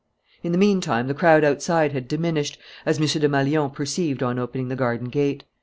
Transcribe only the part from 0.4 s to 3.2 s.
In the meantime the crowd outside had diminished, as M.